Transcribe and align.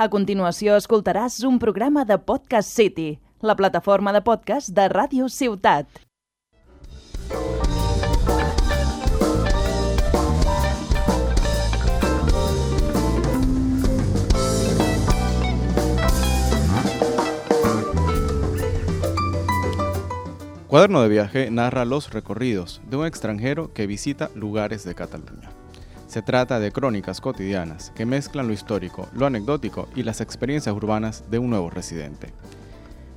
A 0.00 0.06
continuació 0.08 0.78
escoltaràs 0.80 1.34
un 1.44 1.58
programa 1.60 2.06
de 2.08 2.16
Podcast 2.16 2.70
City, 2.72 3.18
la 3.44 3.52
plataforma 3.52 4.14
de 4.16 4.22
podcast 4.24 4.70
de 4.72 4.86
Ràdio 4.88 5.26
Ciutat. 5.28 6.00
Cuaderno 20.66 21.02
de 21.02 21.08
viaje 21.10 21.50
narra 21.50 21.84
los 21.84 22.08
recorridos 22.08 22.80
de 22.88 22.96
un 22.96 23.04
extranjero 23.04 23.74
que 23.74 23.86
visita 23.86 24.30
lugares 24.34 24.82
de 24.84 24.94
Cataluña. 24.94 25.59
Se 26.10 26.22
trata 26.22 26.58
de 26.58 26.72
crónicas 26.72 27.20
cotidianas 27.20 27.92
que 27.94 28.04
mezclan 28.04 28.48
lo 28.48 28.52
histórico, 28.52 29.08
lo 29.14 29.26
anecdótico 29.26 29.88
y 29.94 30.02
las 30.02 30.20
experiencias 30.20 30.74
urbanas 30.74 31.22
de 31.30 31.38
un 31.38 31.50
nuevo 31.50 31.70
residente. 31.70 32.32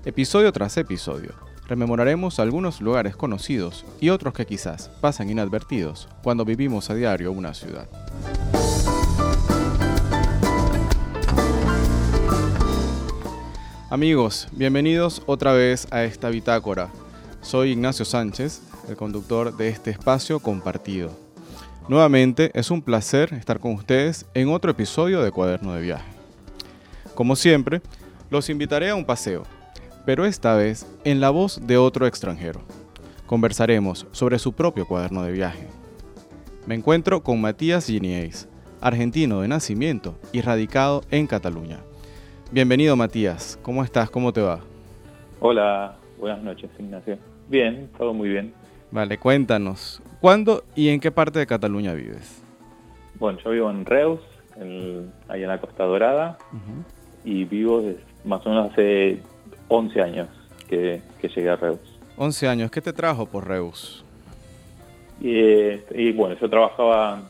Episodio 0.05 0.52
tras 0.54 0.77
episodio, 0.77 1.34
rememoraremos 1.67 2.38
algunos 2.38 2.81
lugares 2.81 3.16
conocidos 3.16 3.84
y 4.00 4.09
otros 4.09 4.36
que 4.36 4.45
quizás 4.45 4.90
pasan 5.02 5.31
inadvertidos 5.31 6.08
cuando 6.22 6.45
vivimos 6.45 6.91
a 6.91 6.94
diario 6.94 7.31
una 7.31 7.55
ciudad. 7.55 7.88
Amigos, 13.89 14.50
bienvenidos 14.52 15.23
otra 15.25 15.53
vez 15.53 15.88
a 15.89 16.03
esta 16.03 16.30
bitácora 16.30 16.91
soy 17.41 17.72
Ignacio 17.72 18.05
Sánchez, 18.05 18.62
el 18.88 18.95
conductor 18.95 19.58
de 19.58 19.70
este 19.70 19.89
espacio 19.89 20.39
compartido. 20.39 21.33
Nuevamente 21.90 22.50
es 22.54 22.72
un 22.72 22.82
placer 22.82 23.34
estar 23.34 23.60
con 23.60 23.73
ustedes 23.73 24.26
en 24.34 24.48
otro 24.48 24.72
episodio 24.72 25.22
de 25.22 25.32
Cuaderno 25.32 25.73
de 25.73 25.82
Viaje. 25.82 26.09
Como 27.14 27.36
siempre, 27.36 27.82
los 28.30 28.50
invitaré 28.50 28.90
a 28.90 28.96
un 28.96 29.04
paseo, 29.04 29.44
pero 30.06 30.26
esta 30.26 30.56
vez 30.56 30.88
en 31.03 31.20
la 31.20 31.30
voz 31.30 31.67
de 31.67 31.78
otro 31.78 32.08
extranjero. 32.08 32.62
Conversaremos 33.25 34.08
sobre 34.12 34.40
su 34.40 34.53
propio 34.53 34.88
cuaderno 34.88 35.23
de 35.23 35.34
viaje. 35.34 35.67
Me 36.67 36.75
encuentro 36.75 37.22
con 37.22 37.42
Matías 37.42 37.88
Ginies, 37.88 38.47
argentino 38.80 39.42
de 39.42 39.50
nacimiento 39.50 40.16
y 40.31 40.40
radicado 40.40 41.02
en 41.12 41.28
Cataluña. 41.28 41.80
Bienvenido 42.50 42.95
Matías, 42.95 43.59
¿cómo 43.62 43.84
estás? 43.84 44.09
¿Cómo 44.09 44.31
te 44.31 44.42
va? 44.42 44.62
Hola, 45.42 45.97
buenas 46.18 46.42
noches 46.42 46.70
Ignacio. 46.80 47.18
Bien, 47.50 47.90
todo 47.97 48.14
muy 48.14 48.30
bien. 48.30 48.53
Vale, 48.94 49.17
cuéntanos, 49.17 50.03
¿cuándo 50.22 50.66
y 50.75 50.89
en 50.89 50.99
qué 50.99 51.09
parte 51.09 51.39
de 51.39 51.47
Cataluña 51.47 51.95
vives? 51.95 52.44
Bueno, 53.16 53.39
yo 53.44 53.50
vivo 53.50 53.72
en 53.72 53.88
Reus, 53.88 54.19
ahí 55.27 55.41
en 55.41 55.47
la 55.47 55.59
Costa 55.59 55.83
Dorada, 55.85 56.38
y 57.25 57.44
vivo 57.45 57.81
más 58.23 58.45
o 58.45 58.50
menos 58.50 58.72
hace 58.72 59.17
11 59.67 60.00
años 60.00 60.27
que, 60.69 61.02
llegué 61.23 61.50
a 61.50 61.55
Reus. 61.55 61.80
11 62.17 62.47
años, 62.47 62.69
¿qué 62.69 62.81
te 62.81 62.94
trajo 62.94 63.25
por 63.25 63.47
Reus? 63.47 64.05
Y, 65.19 66.11
bueno, 66.11 66.35
yo 66.39 66.47
trabajaba 66.47 67.23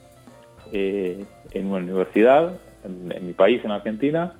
eh, 0.73 1.23
en 1.53 1.67
una 1.67 1.77
universidad 1.77 2.59
en, 2.83 3.25
mi 3.25 3.31
país, 3.31 3.63
en 3.63 3.71
Argentina, 3.71 4.33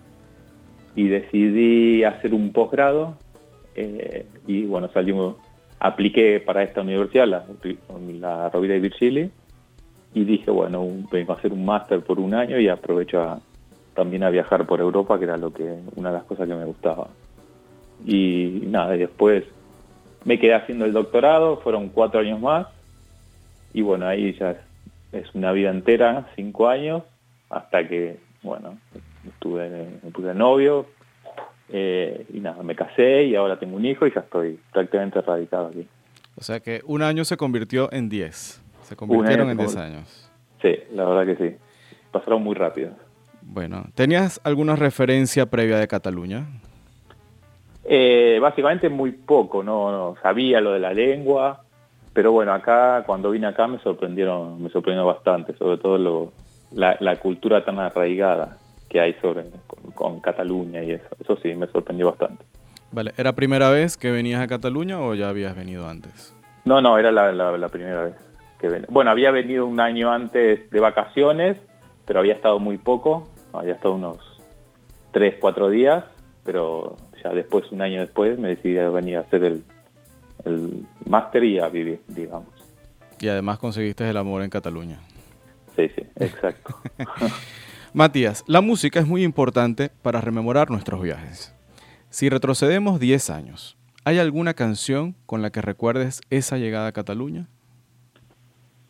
y 0.93 1.07
decidí 1.07 2.03
hacer 2.03 2.33
un 2.33 2.51
posgrado 2.51 3.17
eh, 3.75 4.25
y 4.45 4.65
bueno, 4.65 4.89
salimos 4.93 5.37
apliqué 5.79 6.39
para 6.39 6.63
esta 6.63 6.81
universidad, 6.81 7.27
la, 7.27 7.45
la 8.19 8.49
Rovira 8.49 8.73
de 8.73 8.79
Virgili, 8.79 9.31
y 10.13 10.23
dije, 10.23 10.51
bueno, 10.51 10.85
vengo 11.11 11.33
a 11.33 11.37
hacer 11.37 11.51
un 11.51 11.65
máster 11.65 12.01
por 12.01 12.19
un 12.19 12.33
año 12.33 12.59
y 12.59 12.67
aprovecho 12.67 13.41
también 13.95 14.23
a 14.23 14.29
viajar 14.29 14.65
por 14.65 14.79
Europa, 14.79 15.17
que 15.17 15.25
era 15.25 15.37
lo 15.37 15.51
que 15.53 15.79
una 15.95 16.09
de 16.09 16.17
las 16.17 16.25
cosas 16.25 16.47
que 16.47 16.55
me 16.55 16.65
gustaba. 16.65 17.07
Y 18.05 18.63
nada, 18.65 18.95
y 18.95 18.99
después 18.99 19.43
me 20.25 20.39
quedé 20.39 20.53
haciendo 20.53 20.85
el 20.85 20.93
doctorado, 20.93 21.57
fueron 21.57 21.89
cuatro 21.89 22.19
años 22.19 22.39
más, 22.39 22.67
y 23.73 23.81
bueno, 23.81 24.07
ahí 24.07 24.33
ya 24.33 24.55
es, 25.11 25.35
una 25.35 25.51
vida 25.51 25.69
entera, 25.69 26.27
cinco 26.35 26.67
años, 26.67 27.03
hasta 27.49 27.87
que, 27.87 28.19
bueno, 28.41 28.77
estuve, 29.27 29.69
me 30.03 30.11
puse 30.11 30.33
novio, 30.33 30.85
eh, 31.69 32.25
y 32.33 32.39
nada, 32.39 32.61
me 32.63 32.75
casé 32.75 33.23
y 33.23 33.35
ahora 33.35 33.57
tengo 33.57 33.75
un 33.75 33.85
hijo 33.85 34.05
y 34.05 34.13
ya 34.13 34.21
estoy 34.21 34.59
prácticamente 34.71 35.21
radicado 35.21 35.67
aquí. 35.67 35.87
O 36.35 36.43
sea 36.43 36.59
que 36.59 36.81
un 36.85 37.01
año 37.01 37.25
se 37.25 37.37
convirtió 37.37 37.91
en 37.91 38.09
10. 38.09 38.61
Se 38.83 38.95
convirtieron 38.95 39.49
en 39.49 39.57
10 39.57 39.75
años. 39.77 40.29
Sí, 40.61 40.75
la 40.93 41.05
verdad 41.05 41.35
que 41.35 41.49
sí. 41.49 41.55
Pasaron 42.11 42.43
muy 42.43 42.55
rápido. 42.55 42.91
Bueno, 43.41 43.85
¿tenías 43.95 44.39
alguna 44.43 44.75
referencia 44.75 45.45
previa 45.45 45.77
de 45.77 45.87
Cataluña? 45.87 46.45
Eh, 47.85 48.39
básicamente 48.41 48.87
muy 48.89 49.11
poco, 49.11 49.61
no, 49.61 49.91
no, 49.91 50.15
sabía 50.21 50.61
lo 50.61 50.71
de 50.71 50.79
la 50.79 50.93
lengua, 50.93 51.63
pero 52.13 52.31
bueno, 52.31 52.53
acá 52.53 53.03
cuando 53.05 53.31
vine 53.31 53.47
acá 53.47 53.67
me 53.67 53.77
sorprendieron, 53.79 54.63
me 54.63 54.69
sorprendió 54.69 55.05
bastante, 55.05 55.53
sobre 55.57 55.77
todo 55.77 55.97
lo, 55.97 56.33
la, 56.71 56.95
la 57.01 57.17
cultura 57.17 57.65
tan 57.65 57.79
arraigada 57.79 58.57
que 58.93 59.01
hay 59.01 59.13
sobre 59.15 59.45
con, 59.95 60.19
Cataluña 60.21 60.83
y 60.83 60.91
eso. 60.91 61.07
Eso 61.19 61.37
sí, 61.41 61.53
me 61.55 61.67
sorprendió 61.67 62.05
bastante. 62.07 62.45
Vale, 62.91 63.11
¿era 63.17 63.33
primera 63.33 63.69
vez 63.69 63.97
que 63.97 64.11
venías 64.11 64.39
a 64.39 64.47
Cataluña 64.47 65.01
o 65.01 65.15
ya 65.15 65.29
habías 65.29 65.55
venido 65.55 65.89
antes? 65.89 66.33
No, 66.63 66.79
no, 66.79 66.97
era 66.99 67.11
la, 67.11 67.69
primera 67.69 68.03
vez 68.03 68.15
que. 68.59 68.69
Bueno, 68.89 69.09
había 69.09 69.31
venido 69.31 69.65
un 69.65 69.79
año 69.79 70.11
antes 70.11 70.69
de 70.69 70.79
vacaciones, 70.79 71.57
pero 72.05 72.19
había 72.19 72.35
estado 72.35 72.59
muy 72.59 72.77
poco, 72.77 73.27
había 73.51 73.73
estado 73.73 73.95
unos 73.95 74.19
tres, 75.11 75.35
cuatro 75.41 75.69
días, 75.69 76.05
pero 76.45 76.95
ya 77.23 77.31
después, 77.31 77.71
un 77.71 77.81
año 77.81 77.99
después, 77.99 78.37
me 78.37 78.49
decidí 78.49 78.77
a 78.77 78.89
venir 78.89 79.17
a 79.17 79.21
hacer 79.21 79.43
el, 79.43 79.63
el 80.45 80.85
máster 81.05 81.43
y 81.43 81.59
a 81.59 81.67
vivir, 81.67 81.99
digamos. 82.07 82.47
Y 83.19 83.27
además 83.27 83.57
conseguiste 83.57 84.07
el 84.07 84.17
amor 84.17 84.43
en 84.43 84.51
Cataluña. 84.51 84.99
Sí, 85.75 85.89
sí, 85.95 86.03
exacto. 86.19 86.75
Matías, 87.95 88.43
la 88.47 88.61
música 88.61 88.99
es 88.99 89.05
muy 89.05 89.23
importante 89.23 89.91
para 90.01 90.19
rememorar 90.19 90.71
nuestros 90.71 90.99
viajes. 90.99 91.55
Si 92.09 92.27
retrocedemos 92.27 92.99
10 92.99 93.29
años, 93.29 93.77
¿hay 94.03 94.17
alguna 94.17 94.55
canción 94.55 95.15
con 95.27 95.43
la 95.43 95.51
que 95.51 95.61
recuerdes 95.61 96.21
esa 96.31 96.57
llegada 96.57 96.87
a 96.87 96.91
Cataluña? 96.91 97.45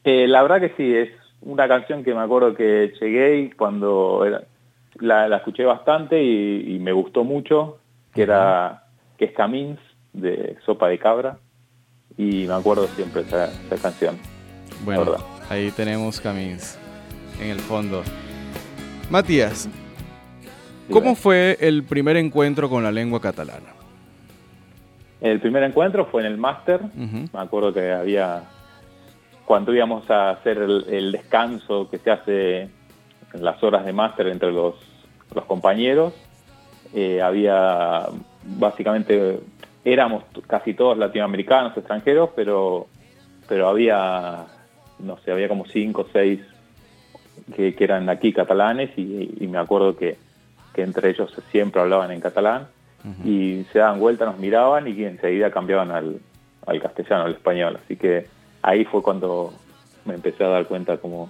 Eh, 0.05 0.25
la 0.25 0.41
verdad 0.41 0.61
que 0.61 0.73
sí, 0.77 0.95
es 0.95 1.09
una 1.41 1.67
canción 1.67 2.05
que 2.05 2.13
me 2.13 2.21
acuerdo 2.21 2.55
que 2.55 2.93
llegué 3.01 3.39
y 3.39 3.49
cuando 3.51 4.25
la, 5.01 5.35
escuché 5.35 5.65
bastante 5.65 6.23
y, 6.23 6.79
me 6.79 6.93
gustó 6.93 7.25
mucho, 7.25 7.79
que 8.13 8.21
era 8.21 8.85
que 9.17 9.25
es 9.25 9.33
Camins 9.33 9.79
de 10.13 10.55
Sopa 10.65 10.87
de 10.87 10.97
Cabra 10.97 11.39
y 12.17 12.45
me 12.47 12.53
acuerdo 12.53 12.87
siempre 12.87 13.23
esa, 13.23 13.51
esa 13.65 13.81
canción. 13.81 14.17
Bueno, 14.85 15.15
ahí 15.49 15.71
tenemos 15.71 16.21
Camins 16.21 16.79
en 17.41 17.49
el 17.49 17.59
fondo. 17.59 18.01
Matías, 19.09 19.69
¿cómo 20.91 21.15
fue 21.15 21.57
el 21.59 21.83
primer 21.83 22.17
encuentro 22.17 22.69
con 22.69 22.83
la 22.83 22.91
lengua 22.91 23.21
catalana? 23.21 23.73
El 25.21 25.39
primer 25.39 25.63
encuentro 25.63 26.05
fue 26.05 26.21
en 26.21 26.27
el 26.27 26.37
máster. 26.37 26.81
Me 26.95 27.39
acuerdo 27.39 27.73
que 27.73 27.91
había, 27.91 28.43
cuando 29.45 29.73
íbamos 29.73 30.09
a 30.09 30.31
hacer 30.31 30.57
el, 30.57 31.11
descanso 31.11 31.89
que 31.89 31.97
se 31.97 32.11
hace 32.11 32.61
en 32.61 33.43
las 33.43 33.61
horas 33.63 33.85
de 33.85 33.93
máster 33.93 34.27
entre 34.27 34.51
los, 34.51 34.75
compañeros, 35.47 36.13
eh, 36.93 37.21
había 37.21 38.05
básicamente, 38.43 39.39
éramos 39.83 40.23
casi 40.45 40.73
todos 40.73 40.97
latinoamericanos, 40.97 41.75
extranjeros, 41.75 42.29
pero, 42.35 42.87
pero 43.47 43.67
había, 43.67 44.45
no 44.99 45.17
sé, 45.19 45.31
había 45.31 45.47
como 45.47 45.65
cinco 45.65 46.01
o 46.01 46.07
seis 46.11 46.39
que, 47.55 47.75
eran 47.79 48.09
aquí 48.09 48.33
catalanes 48.33 48.91
y, 48.97 49.47
me 49.47 49.57
acuerdo 49.57 49.95
que, 49.95 50.17
entre 50.75 51.09
ellos 51.09 51.33
siempre 51.51 51.81
hablaban 51.81 52.11
en 52.11 52.19
catalán 52.19 52.67
y 53.23 53.65
se 53.71 53.79
daban 53.79 53.99
vuelta, 53.99 54.25
nos 54.25 54.39
miraban 54.39 54.87
y 54.87 55.03
enseguida 55.03 55.51
cambiaban 55.51 55.91
al, 55.91 56.19
castellano, 56.81 57.25
al 57.25 57.33
español. 57.33 57.79
Así 57.83 57.95
que 57.95 58.27
ahí 58.61 58.85
fue 58.85 59.03
cuando 59.03 59.53
me 60.05 60.15
empecé 60.15 60.43
a 60.43 60.47
dar 60.47 60.65
cuenta 60.65 60.97
como 60.97 61.29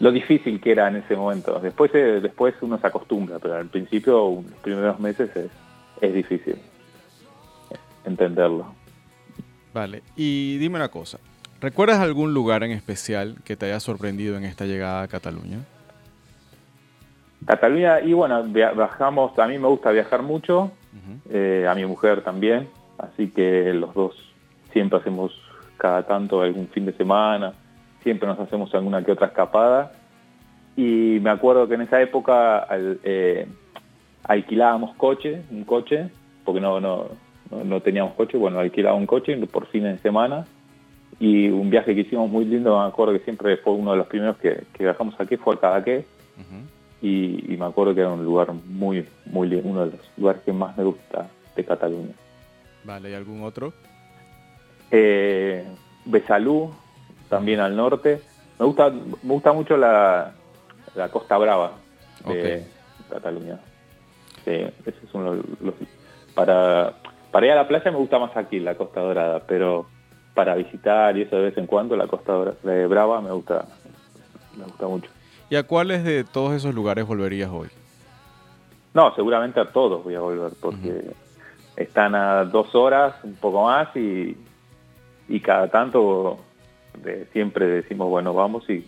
lo 0.00 0.10
difícil 0.10 0.60
que 0.60 0.72
era 0.72 0.88
en 0.88 0.96
ese 0.96 1.14
momento. 1.14 1.60
Después, 1.60 1.94
eh, 1.94 2.20
después 2.20 2.54
uno 2.62 2.78
se 2.78 2.86
acostumbra, 2.86 3.38
pero 3.38 3.56
al 3.56 3.68
principio, 3.68 4.42
los 4.44 4.60
primeros 4.62 4.98
meses 4.98 5.30
es, 5.36 5.50
es 6.00 6.14
difícil 6.14 6.56
entenderlo. 8.04 8.74
Vale, 9.72 10.02
y 10.16 10.58
dime 10.58 10.76
una 10.76 10.88
cosa, 10.88 11.18
¿Recuerdas 11.62 12.00
algún 12.00 12.34
lugar 12.34 12.64
en 12.64 12.72
especial 12.72 13.36
que 13.44 13.54
te 13.54 13.66
haya 13.66 13.78
sorprendido 13.78 14.36
en 14.36 14.42
esta 14.42 14.64
llegada 14.64 15.02
a 15.02 15.06
Cataluña? 15.06 15.58
Cataluña, 17.46 18.00
y 18.00 18.12
bueno, 18.14 18.42
viajamos, 18.42 19.38
a 19.38 19.46
mí 19.46 19.58
me 19.58 19.68
gusta 19.68 19.92
viajar 19.92 20.22
mucho, 20.22 20.72
eh, 21.30 21.64
a 21.70 21.74
mi 21.76 21.86
mujer 21.86 22.22
también, 22.22 22.68
así 22.98 23.28
que 23.28 23.72
los 23.74 23.94
dos 23.94 24.16
siempre 24.72 24.98
hacemos 24.98 25.40
cada 25.76 26.04
tanto 26.04 26.42
algún 26.42 26.66
fin 26.66 26.84
de 26.84 26.94
semana, 26.94 27.52
siempre 28.02 28.26
nos 28.26 28.40
hacemos 28.40 28.74
alguna 28.74 29.04
que 29.04 29.12
otra 29.12 29.28
escapada. 29.28 29.92
Y 30.76 31.20
me 31.22 31.30
acuerdo 31.30 31.68
que 31.68 31.74
en 31.74 31.82
esa 31.82 32.02
época, 32.02 32.66
eh, 33.04 33.46
alquilábamos 34.24 34.96
coche, 34.96 35.42
un 35.52 35.62
coche, 35.62 36.10
porque 36.44 36.60
no, 36.60 36.80
no, 36.80 37.06
no, 37.52 37.80
teníamos 37.82 38.14
coche, 38.14 38.36
bueno, 38.36 38.58
alquilaba 38.58 38.96
un 38.96 39.06
coche 39.06 39.36
por 39.46 39.66
fin 39.68 39.84
de 39.84 39.98
semana 39.98 40.44
y 41.22 41.48
un 41.50 41.70
viaje 41.70 41.94
que 41.94 42.00
hicimos 42.00 42.28
muy 42.28 42.44
lindo, 42.44 42.80
me 42.80 42.84
acuerdo 42.84 43.12
que 43.12 43.20
siempre 43.20 43.56
fue 43.58 43.74
uno 43.74 43.92
de 43.92 43.98
los 43.98 44.08
primeros 44.08 44.36
que, 44.38 44.64
que 44.72 44.82
viajamos 44.82 45.14
aquí, 45.20 45.36
fue 45.36 45.54
a 45.54 45.60
Cadaqués, 45.60 46.04
y, 47.00 47.56
me 47.56 47.64
acuerdo 47.64 47.94
que 47.94 48.00
era 48.00 48.10
un 48.10 48.24
lugar 48.24 48.52
muy, 48.52 49.06
muy 49.26 49.48
lindo, 49.48 49.68
uno 49.68 49.84
de 49.86 49.92
los 49.92 50.00
lugares 50.16 50.42
que 50.42 50.52
más 50.52 50.76
me 50.76 50.82
gusta 50.82 51.28
de 51.54 51.64
Cataluña. 51.64 52.12
Vale, 52.82 53.10
¿y 53.10 53.14
algún 53.14 53.44
otro? 53.44 53.72
Eh, 54.90 55.64
Besalú, 56.06 56.74
también 57.28 57.60
al 57.60 57.76
norte. 57.76 58.20
Me 58.58 58.66
gusta, 58.66 58.90
me 58.90 59.32
gusta 59.32 59.52
mucho 59.52 59.76
la, 59.76 60.32
la 60.96 61.08
Costa 61.08 61.38
Brava 61.38 61.74
de 62.26 62.66
Cataluña. 63.08 63.60
Sí, 64.44 64.50
ese 64.50 64.90
es 65.04 65.14
uno 65.14 65.36
de 65.36 65.42
los, 65.60 65.74
para, 66.34 66.94
para 67.30 67.46
ir 67.46 67.52
a 67.52 67.56
la 67.56 67.68
playa 67.68 67.92
me 67.92 67.98
gusta 67.98 68.18
más 68.18 68.36
aquí, 68.36 68.58
la 68.58 68.74
Costa 68.74 69.00
Dorada, 69.00 69.44
pero 69.46 69.86
para 70.34 70.54
visitar 70.54 71.16
y 71.16 71.22
eso 71.22 71.36
de 71.36 71.42
vez 71.42 71.58
en 71.58 71.66
cuando, 71.66 71.96
la 71.96 72.06
Costa 72.06 72.34
Brava 72.62 73.20
me 73.20 73.30
gusta, 73.30 73.66
me 74.56 74.64
gusta 74.64 74.86
mucho. 74.86 75.10
¿Y 75.50 75.56
a 75.56 75.64
cuáles 75.64 76.04
de 76.04 76.24
todos 76.24 76.54
esos 76.54 76.74
lugares 76.74 77.06
volverías 77.06 77.50
hoy? 77.50 77.68
No, 78.94 79.14
seguramente 79.14 79.60
a 79.60 79.70
todos 79.70 80.02
voy 80.04 80.14
a 80.14 80.20
volver, 80.20 80.52
porque 80.60 81.12
están 81.76 82.14
a 82.14 82.44
dos 82.44 82.74
horas, 82.74 83.14
un 83.22 83.34
poco 83.34 83.64
más, 83.64 83.94
y, 83.96 84.36
y 85.28 85.40
cada 85.40 85.68
tanto 85.68 86.38
siempre 87.32 87.66
decimos, 87.66 88.08
bueno, 88.08 88.34
vamos 88.34 88.68
y 88.68 88.86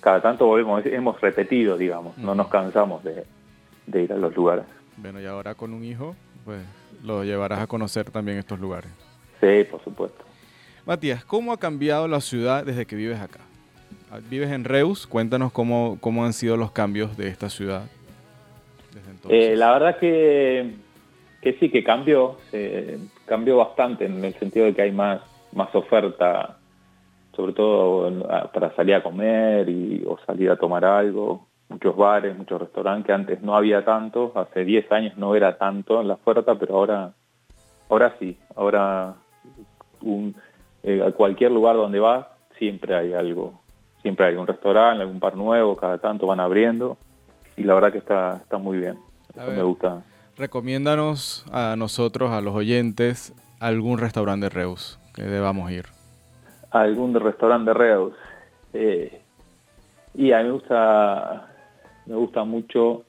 cada 0.00 0.20
tanto 0.20 0.46
volvemos, 0.46 0.84
hemos 0.86 1.20
repetido, 1.20 1.76
digamos, 1.76 2.16
no 2.18 2.34
nos 2.34 2.48
cansamos 2.48 3.02
de, 3.02 3.24
de 3.86 4.02
ir 4.02 4.12
a 4.12 4.16
los 4.16 4.34
lugares. 4.36 4.64
Bueno, 4.98 5.20
y 5.20 5.26
ahora 5.26 5.54
con 5.54 5.72
un 5.72 5.84
hijo, 5.84 6.14
pues 6.44 6.60
lo 7.02 7.24
llevarás 7.24 7.60
a 7.60 7.66
conocer 7.66 8.10
también 8.10 8.38
estos 8.38 8.60
lugares. 8.60 8.90
Sí, 9.40 9.64
por 9.70 9.82
supuesto. 9.82 10.25
Matías, 10.86 11.24
¿cómo 11.24 11.52
ha 11.52 11.56
cambiado 11.56 12.06
la 12.06 12.20
ciudad 12.20 12.64
desde 12.64 12.86
que 12.86 12.94
vives 12.94 13.18
acá? 13.18 13.40
Ah, 14.08 14.20
vives 14.30 14.52
en 14.52 14.62
Reus, 14.62 15.08
cuéntanos 15.08 15.50
cómo, 15.50 15.98
cómo 16.00 16.24
han 16.24 16.32
sido 16.32 16.56
los 16.56 16.70
cambios 16.70 17.16
de 17.16 17.26
esta 17.26 17.50
ciudad 17.50 17.82
desde 18.94 19.10
entonces. 19.10 19.48
Eh, 19.48 19.56
la 19.56 19.72
verdad 19.72 19.98
que, 19.98 20.76
que 21.42 21.54
sí, 21.54 21.70
que 21.70 21.82
cambió, 21.82 22.36
cambió 23.24 23.56
bastante 23.56 24.06
en 24.06 24.24
el 24.24 24.34
sentido 24.34 24.66
de 24.66 24.74
que 24.74 24.82
hay 24.82 24.92
más, 24.92 25.22
más 25.52 25.74
oferta, 25.74 26.56
sobre 27.34 27.52
todo 27.52 28.24
para 28.54 28.72
salir 28.76 28.94
a 28.94 29.02
comer 29.02 29.68
y, 29.68 30.04
o 30.06 30.20
salir 30.24 30.52
a 30.52 30.56
tomar 30.56 30.84
algo, 30.84 31.48
muchos 31.68 31.96
bares, 31.96 32.38
muchos 32.38 32.60
restaurantes, 32.60 33.06
que 33.06 33.12
antes 33.12 33.42
no 33.42 33.56
había 33.56 33.84
tanto, 33.84 34.30
hace 34.36 34.64
10 34.64 34.92
años 34.92 35.16
no 35.16 35.34
era 35.34 35.58
tanto 35.58 36.00
en 36.00 36.06
la 36.06 36.14
oferta, 36.14 36.54
pero 36.54 36.76
ahora, 36.76 37.12
ahora 37.88 38.14
sí, 38.20 38.38
ahora 38.54 39.16
un, 40.00 40.36
eh, 40.82 41.02
a 41.06 41.12
cualquier 41.12 41.52
lugar 41.52 41.76
donde 41.76 42.00
vas 42.00 42.26
siempre 42.58 42.94
hay 42.94 43.12
algo, 43.12 43.60
siempre 44.02 44.26
hay 44.26 44.36
un 44.36 44.46
restaurante, 44.46 45.02
algún 45.02 45.20
bar 45.20 45.36
nuevo, 45.36 45.76
cada 45.76 45.98
tanto 45.98 46.26
van 46.26 46.40
abriendo 46.40 46.96
y 47.56 47.64
la 47.64 47.74
verdad 47.74 47.92
que 47.92 47.98
está, 47.98 48.40
está 48.42 48.58
muy 48.58 48.78
bien, 48.78 48.98
me 49.36 49.62
gusta. 49.62 50.02
Recomiéndanos 50.36 51.46
a 51.50 51.76
nosotros, 51.76 52.30
a 52.30 52.40
los 52.40 52.54
oyentes, 52.54 53.32
algún 53.58 53.98
restaurante 53.98 54.46
de 54.46 54.50
Reus 54.50 54.98
que 55.14 55.22
debamos 55.22 55.70
ir. 55.70 55.86
Algún 56.70 57.14
restaurante 57.14 57.70
de 57.70 57.74
Reus. 57.74 58.12
Eh, 58.74 59.22
y 60.14 60.32
a 60.32 60.38
mí 60.38 60.44
me 60.44 60.50
gusta, 60.52 61.48
me 62.04 62.14
gusta 62.16 62.44
mucho, 62.44 63.04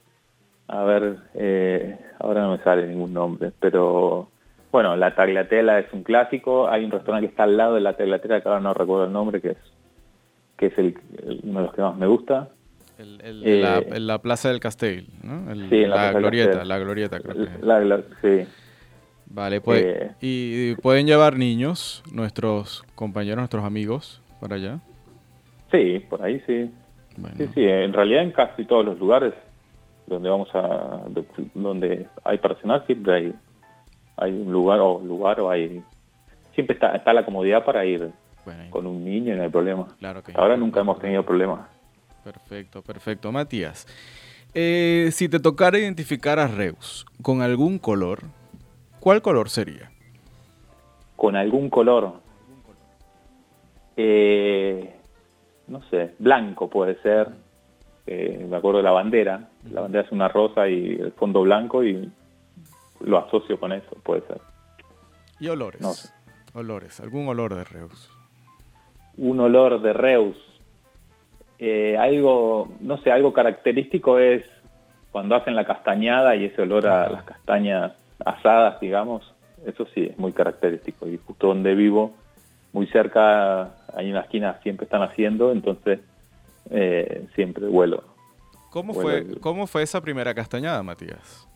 a 0.68 0.82
ver, 0.84 1.18
eh, 1.34 1.98
ahora 2.18 2.42
no 2.42 2.52
me 2.52 2.62
sale 2.62 2.86
ningún 2.86 3.12
nombre, 3.12 3.52
pero 3.60 4.28
bueno, 4.70 4.96
la 4.96 5.14
Tagliatella 5.14 5.78
es 5.78 5.92
un 5.92 6.02
clásico. 6.02 6.68
Hay 6.68 6.84
un 6.84 6.90
restaurante 6.90 7.26
que 7.26 7.30
está 7.30 7.44
al 7.44 7.56
lado 7.56 7.74
de 7.74 7.80
la 7.80 7.96
Tagliatella, 7.96 8.40
que 8.40 8.48
ahora 8.48 8.60
no 8.60 8.74
recuerdo 8.74 9.04
el 9.04 9.12
nombre, 9.12 9.40
que 9.40 9.50
es 9.50 9.58
que 10.58 10.66
es 10.66 10.78
el, 10.78 10.98
uno 11.44 11.60
de 11.60 11.66
los 11.66 11.74
que 11.74 11.80
más 11.80 11.96
me 11.96 12.06
gusta. 12.06 12.48
El, 12.98 13.42
eh, 13.44 14.00
la, 14.00 14.18
Plaza 14.18 14.48
del 14.48 14.58
Castell, 14.58 15.06
¿no? 15.22 15.54
sí, 15.68 15.86
la, 15.86 16.12
glorieta, 16.12 16.64
la 16.64 16.78
glorieta 16.78 17.20
creo 17.20 17.36
que 17.36 17.44
sí. 18.20 18.50
Vale, 19.26 19.60
pues, 19.60 19.84
eh, 19.84 20.10
¿y 20.20 20.74
pueden 20.76 21.06
llevar 21.06 21.36
niños, 21.36 22.02
nuestros 22.12 22.84
compañeros, 22.96 23.38
nuestros 23.38 23.64
amigos, 23.64 24.20
para 24.40 24.56
allá? 24.56 24.80
Sí, 25.70 26.04
por 26.10 26.22
ahí 26.22 26.42
sí. 26.46 26.70
Sí, 27.36 27.48
sí, 27.54 27.64
en 27.64 27.92
realidad 27.92 28.22
en 28.22 28.32
casi 28.32 28.64
todos 28.64 28.84
los 28.84 28.98
lugares 28.98 29.34
donde 30.06 30.28
vamos 30.28 30.48
a, 30.54 31.02
donde 31.54 32.06
hay 32.24 32.38
personal 32.38 32.82
siempre 32.86 33.14
hay 33.14 33.34
hay 34.18 34.32
un 34.32 34.52
lugar 34.52 34.80
o 34.80 35.00
lugar 35.00 35.40
o 35.40 35.50
hay 35.50 35.82
siempre 36.54 36.74
está, 36.74 36.94
está 36.96 37.12
la 37.12 37.24
comodidad 37.24 37.64
para 37.64 37.84
ir 37.84 38.10
con 38.70 38.86
un 38.86 39.04
niño 39.04 39.34
y 39.34 39.36
no 39.36 39.42
hay 39.42 39.48
problema. 39.48 39.86
Claro 39.98 40.22
que 40.22 40.32
Ahora 40.34 40.56
nunca 40.56 40.80
hemos 40.80 40.98
tenido 40.98 41.22
problemas. 41.22 41.68
Perfecto, 42.24 42.82
perfecto. 42.82 43.30
Matías, 43.30 43.86
eh, 44.54 45.10
si 45.12 45.28
te 45.28 45.38
tocara 45.38 45.78
identificar 45.78 46.38
a 46.38 46.46
Reus 46.46 47.06
con 47.22 47.42
algún 47.42 47.78
color, 47.78 48.20
¿cuál 49.00 49.22
color 49.22 49.50
sería? 49.50 49.90
Con 51.16 51.36
algún 51.36 51.70
color. 51.70 52.14
Eh, 53.96 54.94
no 55.66 55.82
sé, 55.90 56.14
blanco 56.18 56.68
puede 56.68 57.00
ser. 57.02 57.28
Eh, 58.06 58.46
me 58.48 58.56
acuerdo 58.56 58.78
de 58.78 58.84
la 58.84 58.92
bandera. 58.92 59.48
La 59.70 59.82
bandera 59.82 60.04
es 60.04 60.12
una 60.12 60.28
rosa 60.28 60.68
y 60.68 60.96
el 61.00 61.12
fondo 61.12 61.42
blanco 61.42 61.84
y 61.84 62.10
lo 63.00 63.18
asocio 63.18 63.58
con 63.58 63.72
eso, 63.72 63.96
puede 64.02 64.22
ser. 64.22 64.40
¿Y 65.40 65.48
olores? 65.48 65.80
No 65.80 65.92
Olores, 66.54 66.98
algún 67.00 67.28
olor 67.28 67.54
de 67.54 67.64
Reus. 67.64 68.10
Un 69.16 69.38
olor 69.40 69.80
de 69.80 69.92
Reus. 69.92 70.36
Eh, 71.58 71.96
algo, 71.98 72.68
no 72.80 72.98
sé, 72.98 73.10
algo 73.10 73.32
característico 73.32 74.18
es 74.18 74.44
cuando 75.10 75.34
hacen 75.34 75.54
la 75.54 75.64
castañada 75.64 76.36
y 76.36 76.46
ese 76.46 76.62
olor 76.62 76.86
a 76.86 77.08
las 77.08 77.24
castañas 77.24 77.92
asadas, 78.24 78.80
digamos, 78.80 79.34
eso 79.66 79.86
sí 79.94 80.08
es 80.10 80.18
muy 80.18 80.32
característico. 80.32 81.08
Y 81.08 81.18
justo 81.18 81.48
donde 81.48 81.74
vivo, 81.74 82.14
muy 82.72 82.86
cerca, 82.88 83.74
hay 83.94 84.10
una 84.10 84.20
esquina 84.20 84.58
siempre 84.62 84.84
están 84.84 85.02
haciendo, 85.02 85.52
entonces 85.52 86.00
eh, 86.70 87.26
siempre 87.34 87.66
vuelo. 87.66 88.04
¿Cómo, 88.70 88.94
fue, 88.94 89.38
¿Cómo 89.40 89.66
fue 89.66 89.82
esa 89.82 90.00
primera 90.00 90.34
castañada, 90.34 90.82
Matías? 90.82 91.47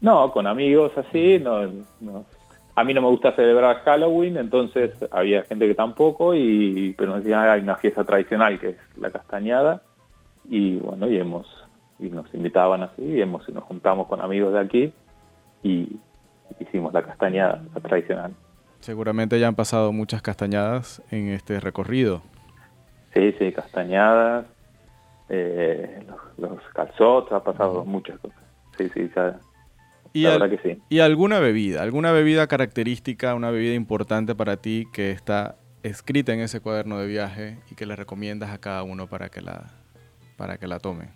No, 0.00 0.32
con 0.32 0.46
amigos 0.46 0.92
así, 0.96 1.38
no, 1.38 1.60
a 2.74 2.84
mí 2.84 2.94
no 2.94 3.02
me 3.02 3.08
gusta 3.08 3.32
celebrar 3.32 3.82
Halloween, 3.84 4.38
entonces 4.38 4.92
había 5.10 5.42
gente 5.42 5.68
que 5.68 5.74
tampoco, 5.74 6.34
y 6.34 6.94
pero 6.96 7.10
nos 7.10 7.22
decían 7.22 7.46
hay 7.46 7.60
una 7.60 7.76
fiesta 7.76 8.04
tradicional 8.04 8.58
que 8.58 8.70
es 8.70 8.76
la 8.96 9.10
castañada, 9.10 9.82
y 10.48 10.76
bueno, 10.76 11.06
y 11.06 11.18
hemos, 11.18 11.46
y 11.98 12.08
nos 12.08 12.32
invitaban 12.32 12.82
así, 12.82 13.02
y, 13.02 13.20
hemos, 13.20 13.46
y 13.48 13.52
nos 13.52 13.64
juntamos 13.64 14.06
con 14.06 14.22
amigos 14.22 14.54
de 14.54 14.60
aquí, 14.60 14.92
y 15.62 15.98
hicimos 16.58 16.94
la 16.94 17.02
castañada, 17.02 17.62
la 17.74 17.80
tradicional. 17.80 18.32
Seguramente 18.80 19.38
ya 19.38 19.48
han 19.48 19.54
pasado 19.54 19.92
muchas 19.92 20.22
castañadas 20.22 21.02
en 21.10 21.28
este 21.28 21.60
recorrido. 21.60 22.22
Sí, 23.12 23.34
sí, 23.38 23.52
castañadas, 23.52 24.46
eh, 25.28 26.02
los, 26.08 26.50
los 26.50 26.62
calzots, 26.72 27.30
ha 27.32 27.44
pasado 27.44 27.84
muchas 27.84 28.18
cosas. 28.20 28.38
Sí, 28.78 28.88
sí, 28.88 29.10
ya, 29.14 29.38
y, 30.12 30.26
¿Y 30.88 31.00
alguna 31.00 31.38
bebida, 31.38 31.82
alguna 31.82 32.10
bebida 32.12 32.46
característica, 32.46 33.34
una 33.34 33.50
bebida 33.50 33.74
importante 33.74 34.34
para 34.34 34.56
ti 34.56 34.86
que 34.92 35.12
está 35.12 35.56
escrita 35.82 36.32
en 36.34 36.40
ese 36.40 36.60
cuaderno 36.60 36.98
de 36.98 37.06
viaje 37.06 37.58
y 37.70 37.74
que 37.74 37.86
le 37.86 37.96
recomiendas 37.96 38.50
a 38.50 38.58
cada 38.58 38.82
uno 38.82 39.06
para 39.06 39.28
que 39.28 39.40
la, 39.40 39.70
para 40.36 40.58
que 40.58 40.66
la 40.66 40.78
tome? 40.80 41.08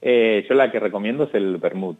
Eh, 0.00 0.46
yo 0.48 0.54
la 0.54 0.70
que 0.70 0.80
recomiendo 0.80 1.24
es 1.24 1.34
el 1.34 1.58
vermut, 1.58 1.98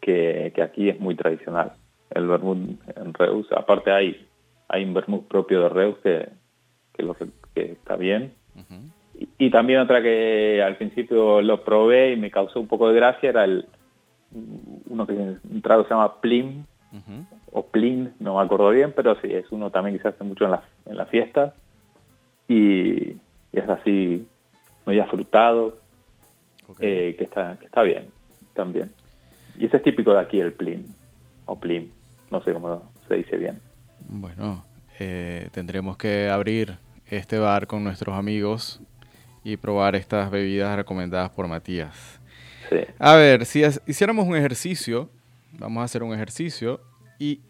que, 0.00 0.52
aquí 0.62 0.88
es 0.88 0.98
muy 0.98 1.14
tradicional. 1.14 1.72
El 2.10 2.26
vermut 2.26 2.80
en 2.96 3.14
Reus, 3.14 3.46
aparte 3.52 3.92
hay, 3.92 4.26
hay 4.68 4.84
un 4.84 4.94
vermut 4.94 5.28
propio 5.28 5.62
de 5.62 5.68
Reus 5.68 5.98
que, 6.02 6.28
que, 7.54 7.72
está 7.72 7.96
bien. 7.96 8.32
y, 9.14 9.28
y, 9.38 9.50
también 9.50 9.80
otra 9.80 10.02
que 10.02 10.62
al 10.62 10.76
principio 10.76 11.42
lo 11.42 11.62
probé 11.62 12.12
y 12.12 12.16
me 12.16 12.30
causó 12.30 12.60
un 12.60 12.66
poco 12.66 12.88
de 12.88 12.96
gracia 12.96 13.28
era 13.28 13.44
el, 13.44 13.66
uno 14.88 15.06
que 15.06 15.14
en 15.14 15.62
trago 15.62 15.84
se 15.84 15.90
llama 15.90 16.20
Plim, 16.20 16.64
o 17.52 17.66
Plin, 17.66 18.14
no 18.18 18.36
me 18.36 18.42
acuerdo 18.42 18.70
bien, 18.70 18.92
pero 18.94 19.14
sí, 19.20 19.28
es 19.30 19.50
uno 19.50 19.70
también 19.70 19.96
que 19.96 20.02
se 20.02 20.08
hace 20.08 20.24
mucho 20.24 20.44
en 20.44 20.52
la, 20.52 20.62
en 20.86 20.96
la 20.96 21.06
fiesta, 21.06 21.54
y, 22.48 23.10
es 23.52 23.68
así, 23.68 24.26
muy 24.86 24.98
afrutado, 24.98 25.78
eh, 26.80 27.14
que, 27.18 27.24
está, 27.24 27.58
que 27.58 27.66
está 27.66 27.82
bien, 27.82 28.08
también. 28.54 28.90
Y 29.58 29.66
ese 29.66 29.78
es 29.78 29.82
típico 29.82 30.12
de 30.12 30.20
aquí, 30.20 30.40
el 30.40 30.52
Plin, 30.52 30.86
o 31.46 31.58
Plim, 31.58 31.90
no 32.30 32.42
sé 32.42 32.52
cómo 32.52 32.90
se 33.06 33.16
dice 33.16 33.36
bien. 33.36 33.60
Bueno, 34.08 34.64
eh, 34.98 35.48
tendremos 35.52 35.96
que 35.96 36.28
abrir 36.30 36.78
este 37.06 37.38
bar 37.38 37.66
con 37.66 37.84
nuestros 37.84 38.16
amigos 38.16 38.80
y 39.44 39.56
probar 39.56 39.96
estas 39.96 40.30
bebidas 40.30 40.76
recomendadas 40.76 41.30
por 41.30 41.48
Matías. 41.48 42.20
A 42.98 43.14
ver, 43.14 43.44
si 43.46 43.62
hiciéramos 43.86 44.26
un 44.26 44.36
ejercicio, 44.36 45.08
vamos 45.58 45.80
a 45.80 45.84
hacer 45.84 46.02
un 46.02 46.14
ejercicio, 46.14 46.80
y 47.18 47.40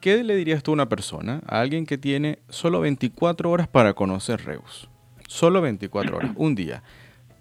¿qué 0.00 0.22
le 0.22 0.36
dirías 0.36 0.62
tú 0.62 0.72
a 0.72 0.74
una 0.74 0.88
persona, 0.88 1.40
a 1.46 1.60
alguien 1.60 1.86
que 1.86 1.98
tiene 1.98 2.38
solo 2.48 2.80
24 2.80 3.50
horas 3.50 3.68
para 3.68 3.94
conocer 3.94 4.44
Reus? 4.44 4.88
Solo 5.26 5.60
24 5.60 6.16
horas, 6.16 6.32
un 6.36 6.54
día. 6.54 6.82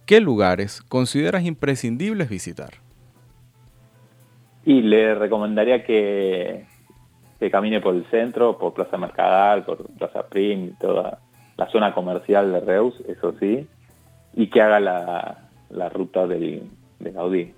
¿Qué 0.05 0.21
lugares 0.21 0.81
consideras 0.81 1.43
imprescindibles 1.43 2.29
visitar? 2.29 2.73
Y 4.65 4.81
le 4.81 5.15
recomendaría 5.15 5.83
que, 5.83 6.65
que 7.39 7.51
camine 7.51 7.81
por 7.81 7.95
el 7.95 8.05
centro, 8.11 8.57
por 8.57 8.73
Plaza 8.73 8.97
Mercadal, 8.97 9.63
por 9.63 9.87
Plaza 9.97 10.27
Prim, 10.27 10.73
toda 10.79 11.19
la 11.57 11.69
zona 11.71 11.93
comercial 11.93 12.51
de 12.51 12.59
Reus, 12.59 12.95
eso 13.07 13.35
sí, 13.39 13.67
y 14.33 14.47
que 14.47 14.61
haga 14.61 14.79
la, 14.79 15.49
la 15.69 15.89
ruta 15.89 16.27
del, 16.27 16.63
de 16.99 17.11
Gaudí. 17.11 17.53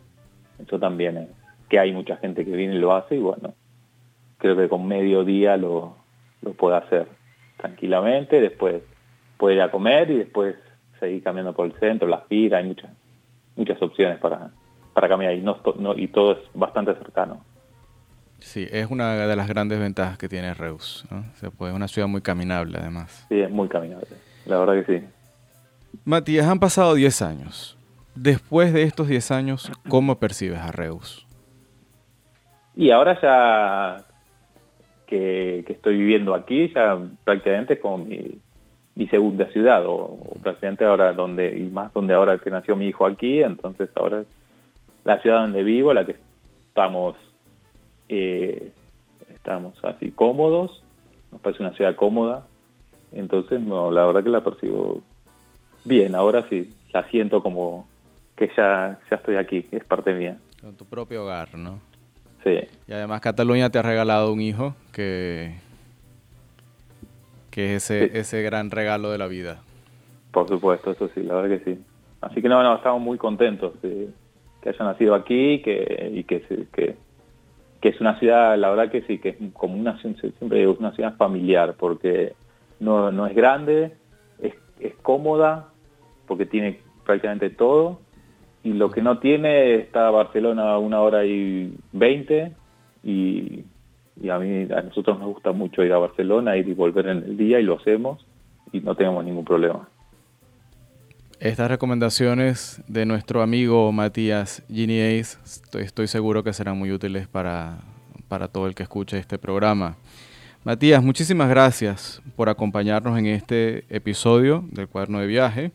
Eso 0.59 0.79
también 0.79 1.17
es, 1.17 1.29
que 1.69 1.79
hay 1.79 1.91
mucha 1.93 2.17
gente 2.17 2.45
que 2.45 2.51
viene 2.51 2.75
y 2.75 2.79
lo 2.79 2.93
hace 2.93 3.15
y 3.15 3.19
bueno, 3.19 3.53
creo 4.37 4.57
que 4.57 4.67
con 4.67 4.87
medio 4.87 5.23
día 5.23 5.57
lo, 5.57 5.95
lo 6.41 6.53
puede 6.53 6.77
hacer 6.77 7.07
tranquilamente, 7.57 8.41
después 8.41 8.83
puede 9.37 9.55
ir 9.55 9.61
a 9.61 9.71
comer 9.71 10.11
y 10.11 10.17
después 10.17 10.55
seguir 10.99 11.23
caminando 11.23 11.53
por 11.53 11.65
el 11.65 11.73
centro, 11.79 12.07
las 12.07 12.21
piras, 12.23 12.59
hay 12.59 12.67
muchas, 12.67 12.91
muchas 13.55 13.81
opciones 13.81 14.19
para, 14.19 14.51
para 14.93 15.07
caminar 15.07 15.33
y, 15.33 15.41
no, 15.41 15.57
y 15.95 16.07
todo 16.09 16.33
es 16.33 16.39
bastante 16.53 16.93
cercano. 16.95 17.43
Sí, 18.39 18.67
es 18.71 18.89
una 18.89 19.27
de 19.27 19.35
las 19.35 19.47
grandes 19.47 19.79
ventajas 19.79 20.17
que 20.17 20.27
tiene 20.27 20.53
Reus. 20.53 21.05
¿no? 21.11 21.23
Se 21.35 21.51
puede, 21.51 21.71
es 21.71 21.75
una 21.75 21.87
ciudad 21.87 22.07
muy 22.07 22.21
caminable 22.21 22.79
además. 22.79 23.25
Sí, 23.29 23.39
es 23.39 23.49
muy 23.49 23.67
caminable, 23.67 24.07
la 24.45 24.59
verdad 24.59 24.83
que 24.83 24.99
sí. 24.99 25.05
Matías, 26.05 26.47
han 26.47 26.59
pasado 26.59 26.95
10 26.95 27.21
años. 27.21 27.77
Después 28.15 28.73
de 28.73 28.83
estos 28.83 29.07
10 29.07 29.31
años, 29.31 29.71
¿cómo 29.87 30.19
percibes 30.19 30.59
a 30.59 30.71
Reus? 30.71 31.25
Y 32.75 32.91
ahora 32.91 33.19
ya 33.21 34.05
que, 35.07 35.65
estoy 35.67 35.97
viviendo 35.97 36.33
aquí, 36.33 36.71
ya 36.73 36.97
prácticamente 37.23 37.79
como 37.79 38.05
mi, 38.05 38.39
segunda 39.09 39.47
ciudad, 39.51 39.83
o, 39.87 40.17
prácticamente 40.41 40.85
ahora 40.85 41.13
donde, 41.13 41.57
y 41.57 41.69
más 41.69 41.91
donde 41.93 42.13
ahora 42.13 42.37
que 42.37 42.51
nació 42.51 42.75
mi 42.75 42.87
hijo 42.87 43.05
aquí, 43.05 43.41
entonces 43.41 43.89
ahora 43.95 44.21
es 44.21 44.27
la 45.03 45.19
ciudad 45.21 45.41
donde 45.41 45.63
vivo, 45.63 45.93
la 45.93 46.05
que 46.05 46.15
estamos 46.67 47.15
eh, 48.09 48.71
estamos 49.33 49.73
así 49.83 50.11
cómodos, 50.11 50.83
nos 51.31 51.41
parece 51.41 51.63
una 51.63 51.73
ciudad 51.73 51.95
cómoda, 51.95 52.45
entonces 53.11 53.59
no, 53.59 53.89
la 53.89 54.05
verdad 54.05 54.23
que 54.23 54.29
la 54.29 54.43
percibo 54.43 55.01
bien, 55.83 56.13
ahora 56.13 56.45
sí, 56.49 56.73
la 56.93 57.09
siento 57.09 57.41
como 57.41 57.87
que 58.35 58.49
ya, 58.55 58.99
ya 59.09 59.15
estoy 59.17 59.35
aquí, 59.35 59.67
es 59.71 59.83
parte 59.83 60.13
mía. 60.13 60.37
Con 60.61 60.75
tu 60.75 60.85
propio 60.85 61.23
hogar, 61.23 61.55
¿no? 61.55 61.79
Sí. 62.43 62.59
Y 62.87 62.93
además 62.93 63.21
Cataluña 63.21 63.69
te 63.69 63.79
ha 63.79 63.83
regalado 63.83 64.33
un 64.33 64.41
hijo 64.41 64.75
que, 64.91 65.55
que 67.51 67.75
es 67.75 67.89
ese, 67.91 68.19
ese 68.19 68.41
gran 68.41 68.71
regalo 68.71 69.11
de 69.11 69.17
la 69.17 69.27
vida. 69.27 69.61
Por 70.31 70.47
supuesto, 70.47 70.91
eso 70.91 71.09
sí, 71.13 71.21
la 71.21 71.35
verdad 71.35 71.59
que 71.59 71.63
sí. 71.75 71.81
Así 72.21 72.41
que 72.41 72.49
no, 72.49 72.63
no, 72.63 72.75
estamos 72.75 73.01
muy 73.01 73.17
contentos 73.17 73.79
de 73.81 74.09
que 74.61 74.69
haya 74.69 74.85
nacido 74.85 75.15
aquí 75.15 75.61
que, 75.61 76.11
y 76.13 76.23
que, 76.23 76.41
que, 76.71 76.95
que 77.81 77.89
es 77.89 77.99
una 77.99 78.17
ciudad, 78.19 78.57
la 78.57 78.69
verdad 78.69 78.91
que 78.91 79.01
sí, 79.01 79.17
que 79.17 79.29
es 79.29 79.35
como 79.53 79.75
una, 79.75 79.99
siempre 79.99 80.59
digo, 80.59 80.75
una 80.79 80.93
ciudad 80.93 81.15
familiar, 81.17 81.75
porque 81.77 82.33
no, 82.79 83.11
no 83.11 83.25
es 83.25 83.35
grande, 83.35 83.95
es, 84.39 84.53
es 84.79 84.93
cómoda, 85.01 85.69
porque 86.27 86.45
tiene 86.45 86.79
prácticamente 87.05 87.49
todo, 87.49 87.99
y 88.63 88.73
lo 88.73 88.91
que 88.91 89.01
no 89.01 89.19
tiene 89.19 89.75
está 89.75 90.09
Barcelona 90.09 90.71
a 90.71 90.77
una 90.77 91.01
hora 91.01 91.25
y 91.25 91.73
veinte, 91.91 92.51
y, 93.03 93.63
y 94.21 94.29
a 94.29 94.37
mí, 94.39 94.67
a 94.71 94.81
nosotros 94.81 95.19
nos 95.19 95.29
gusta 95.29 95.51
mucho 95.51 95.83
ir 95.83 95.93
a 95.93 95.97
Barcelona, 95.97 96.57
y 96.57 96.63
volver 96.73 97.07
en 97.07 97.17
el 97.17 97.37
día, 97.37 97.59
y 97.59 97.63
lo 97.63 97.77
hacemos, 97.77 98.25
y 98.71 98.79
no 98.79 98.95
tenemos 98.95 99.25
ningún 99.25 99.45
problema. 99.45 99.87
Estas 101.39 101.71
recomendaciones 101.71 102.83
de 102.87 103.07
nuestro 103.07 103.41
amigo 103.41 103.91
Matías 103.91 104.63
Gini 104.67 105.01
Ace 105.01 105.39
estoy, 105.79 106.05
seguro 106.05 106.43
que 106.43 106.53
serán 106.53 106.77
muy 106.77 106.91
útiles 106.91 107.27
para, 107.27 107.79
para 108.27 108.47
todo 108.47 108.67
el 108.67 108.75
que 108.75 108.83
escuche 108.83 109.17
este 109.17 109.39
programa. 109.39 109.95
Matías, 110.63 111.03
muchísimas 111.03 111.49
gracias 111.49 112.21
por 112.35 112.47
acompañarnos 112.47 113.17
en 113.17 113.25
este 113.25 113.85
episodio 113.89 114.63
del 114.69 114.87
cuaderno 114.87 115.19
de 115.19 115.25
viaje. 115.25 115.71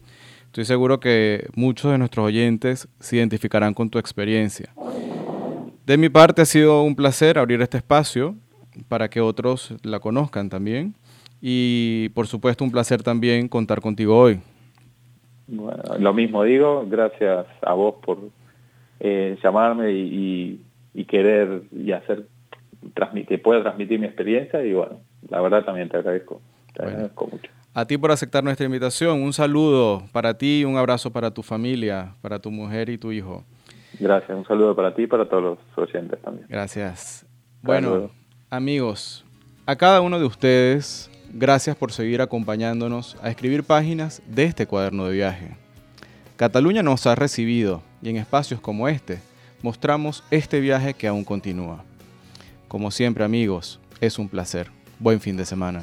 Estoy 0.57 0.65
seguro 0.65 1.01
que 1.01 1.51
muchos 1.55 1.93
de 1.93 1.99
nuestros 1.99 2.25
oyentes 2.25 2.89
se 2.99 3.17
identificarán 3.17 3.75
con 3.75 3.91
tu 3.91 3.99
experiencia. 3.99 4.73
De 5.85 5.99
mi 5.99 6.09
parte 6.09 6.41
ha 6.41 6.47
sido 6.47 6.83
un 6.83 6.97
placer 6.97 7.37
abrir 7.37 7.61
este 7.61 7.77
espacio 7.77 8.37
para 8.89 9.11
que 9.11 9.21
otros 9.21 9.75
la 9.83 10.01
conozcan 10.01 10.49
también. 10.49 10.95
Y 11.43 12.09
por 12.15 12.27
supuesto 12.27 12.65
un 12.65 12.71
placer 12.71 13.03
también 13.03 13.49
contar 13.49 13.83
contigo 13.83 14.19
hoy. 14.19 14.41
Bueno, 15.47 15.83
lo 15.99 16.15
mismo 16.15 16.43
digo, 16.43 16.87
gracias 16.89 17.45
a 17.61 17.75
vos 17.75 17.97
por 18.03 18.17
eh, 19.01 19.37
llamarme 19.45 19.93
y, 19.93 20.59
querer 21.07 21.65
y 21.71 21.93
hacer 21.93 22.29
que 23.29 23.37
pueda 23.37 23.61
transmitir 23.61 24.01
mi 24.01 24.07
experiencia 24.07 24.65
y 24.65 24.73
bueno, 24.73 25.01
la 25.29 25.43
verdad 25.43 25.67
también 25.67 25.91
te 25.91 25.99
agradezco, 25.99 26.41
te 26.73 26.83
agradezco 26.83 27.27
mucho. 27.27 27.56
A 27.76 27.85
ti 27.85 27.99
por 27.99 28.11
aceptar 28.11 28.42
nuestra 28.42 28.64
invitación, 28.64 29.23
un 29.23 29.35
saludo 29.35 30.02
para 30.11 30.33
ti 30.38 30.61
y 30.61 30.64
un 30.64 30.76
abrazo 30.78 31.11
para 31.11 31.30
tu 31.30 31.42
familia, 31.42 32.14
para 32.23 32.38
tu 32.38 32.50
mujer 32.50 32.88
y 32.88 32.97
tu 32.97 33.12
hijo. 33.12 33.45
Gracias, 34.00 34.37
un 34.37 34.47
saludo 34.47 34.75
para 34.75 34.95
ti 34.95 35.02
y 35.02 35.06
para 35.06 35.28
todos 35.28 35.42
los 35.42 35.59
oyentes 35.76 36.21
también. 36.23 36.47
Gracias. 36.49 37.26
Bueno, 37.61 38.11
amigos, 38.49 39.25
a 39.66 39.76
cada 39.76 40.00
uno 40.00 40.18
de 40.18 40.25
ustedes 40.25 41.11
Gracias 41.38 41.76
por 41.76 41.92
seguir 41.92 42.23
acompañándonos 42.23 43.16
a 43.21 43.28
escribir 43.28 43.62
páginas 43.62 44.23
de 44.26 44.45
este 44.45 44.66
cuaderno 44.66 45.06
de 45.06 45.12
viaje. 45.12 45.56
Cataluña 46.37 46.83
nos 46.83 47.06
ha 47.06 47.14
recibido 47.14 47.83
y 48.00 48.09
en 48.09 48.16
espacios 48.16 48.59
como 48.59 48.88
este 48.88 49.21
mostramos 49.61 50.25
este 50.30 50.61
viaje 50.61 50.95
que 50.95 51.09
aún 51.09 51.25
continúa. 51.25 51.85
Como 52.68 52.90
siempre 52.90 53.23
amigos, 53.23 53.80
es 54.00 54.18
un 54.18 54.30
placer. 54.30 54.71
Buen 54.99 55.21
fin 55.21 55.37
de 55.37 55.45
semana. 55.45 55.83